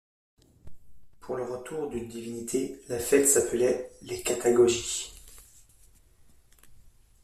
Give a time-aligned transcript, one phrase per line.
[1.19, 5.13] Pour le retour d'une divinité, la fête s'appelait des catagogies.